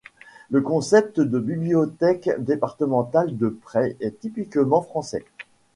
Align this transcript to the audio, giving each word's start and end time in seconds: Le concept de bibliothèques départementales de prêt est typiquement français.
Le 0.49 0.61
concept 0.61 1.19
de 1.19 1.37
bibliothèques 1.37 2.31
départementales 2.39 3.37
de 3.37 3.49
prêt 3.49 3.97
est 3.99 4.19
typiquement 4.19 4.81
français. 4.81 5.23